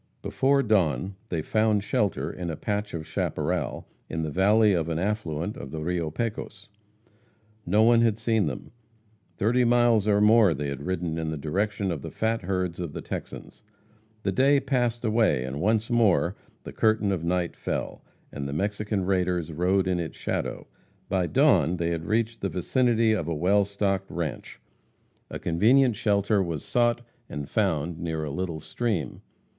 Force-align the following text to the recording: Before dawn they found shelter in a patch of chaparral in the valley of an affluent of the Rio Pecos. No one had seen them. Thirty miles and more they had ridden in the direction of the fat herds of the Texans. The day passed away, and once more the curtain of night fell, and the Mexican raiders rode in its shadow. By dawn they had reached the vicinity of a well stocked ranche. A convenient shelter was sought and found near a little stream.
Before 0.23 0.63
dawn 0.63 1.13
they 1.29 1.43
found 1.43 1.83
shelter 1.83 2.31
in 2.33 2.49
a 2.49 2.55
patch 2.55 2.95
of 2.95 3.05
chaparral 3.05 3.87
in 4.09 4.23
the 4.23 4.31
valley 4.31 4.73
of 4.73 4.89
an 4.89 4.97
affluent 4.97 5.55
of 5.55 5.69
the 5.69 5.83
Rio 5.83 6.09
Pecos. 6.09 6.69
No 7.67 7.83
one 7.83 8.01
had 8.01 8.17
seen 8.17 8.47
them. 8.47 8.71
Thirty 9.37 9.63
miles 9.63 10.07
and 10.07 10.25
more 10.25 10.55
they 10.55 10.69
had 10.69 10.81
ridden 10.87 11.19
in 11.19 11.29
the 11.29 11.37
direction 11.37 11.91
of 11.91 12.01
the 12.01 12.09
fat 12.09 12.41
herds 12.41 12.79
of 12.79 12.93
the 12.93 13.01
Texans. 13.03 13.61
The 14.23 14.31
day 14.31 14.59
passed 14.59 15.05
away, 15.05 15.43
and 15.43 15.61
once 15.61 15.91
more 15.91 16.35
the 16.63 16.73
curtain 16.73 17.11
of 17.11 17.23
night 17.23 17.55
fell, 17.55 18.03
and 18.31 18.47
the 18.47 18.53
Mexican 18.53 19.05
raiders 19.05 19.51
rode 19.51 19.87
in 19.87 19.99
its 19.99 20.17
shadow. 20.17 20.65
By 21.09 21.27
dawn 21.27 21.77
they 21.77 21.91
had 21.91 22.05
reached 22.05 22.41
the 22.41 22.49
vicinity 22.49 23.11
of 23.11 23.27
a 23.27 23.35
well 23.35 23.65
stocked 23.65 24.09
ranche. 24.09 24.59
A 25.29 25.37
convenient 25.37 25.95
shelter 25.95 26.41
was 26.41 26.65
sought 26.65 27.03
and 27.29 27.47
found 27.47 27.99
near 27.99 28.23
a 28.23 28.31
little 28.31 28.59
stream. 28.59 29.21